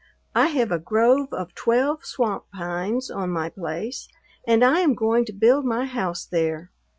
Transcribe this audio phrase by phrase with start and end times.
[0.33, 4.07] I have a grove of twelve swamp pines on my place,
[4.47, 6.71] and I am going to build my house there.